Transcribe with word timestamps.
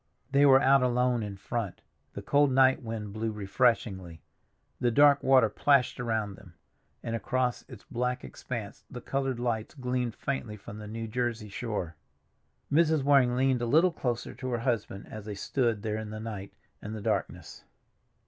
They 0.31 0.47
were 0.47 0.59
out 0.59 0.81
alone 0.81 1.21
in 1.21 1.37
front, 1.37 1.79
the 2.13 2.23
cold 2.23 2.51
night 2.51 2.81
wind 2.81 3.13
blew 3.13 3.31
refreshingly, 3.31 4.23
the 4.79 4.89
dark 4.89 5.21
water 5.21 5.47
plashed 5.47 5.99
around 5.99 6.33
them, 6.33 6.55
and 7.03 7.15
across 7.15 7.61
its 7.69 7.83
black 7.91 8.23
expanse 8.23 8.83
the 8.89 8.99
colored 8.99 9.39
lights 9.39 9.75
gleamed 9.75 10.15
faintly 10.15 10.57
from 10.57 10.79
the 10.79 10.87
New 10.87 11.07
Jersey 11.07 11.49
shore. 11.49 11.97
Mrs. 12.73 13.03
Waring 13.03 13.35
leaned 13.35 13.61
a 13.61 13.67
little 13.67 13.91
closer 13.93 14.33
to 14.33 14.49
her 14.49 14.57
husband 14.61 15.05
as 15.07 15.25
they 15.25 15.35
stood 15.35 15.83
there 15.83 15.97
in 15.97 16.09
the 16.09 16.19
night 16.19 16.51
and 16.81 16.95
the 16.95 17.01
darkness. 17.01 17.63